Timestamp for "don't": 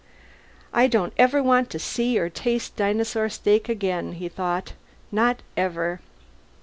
0.87-1.13